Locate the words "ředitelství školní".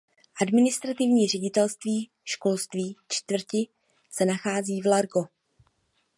1.27-2.95